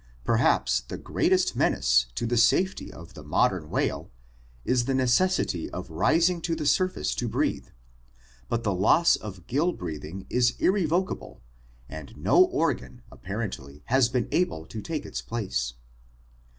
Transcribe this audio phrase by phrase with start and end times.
[0.23, 4.09] Perhaps the greatest menace to the safety of the modern whale
[4.65, 7.67] is the necessity of rising to the surface to breathe,
[8.49, 11.43] but the loss of gill breathing is irrevocable
[11.87, 15.73] and no organ apparently has 282 ORGANIC EVOLUTION been able to take its place (see
[15.73, 16.47] Chapter XX).